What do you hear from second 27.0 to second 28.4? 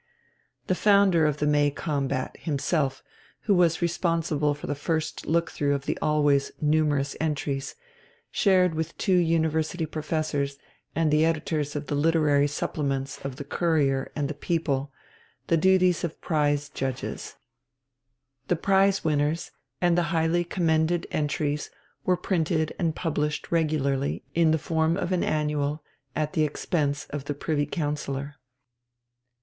of the Privy Councillor.